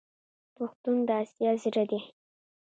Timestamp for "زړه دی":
1.63-2.01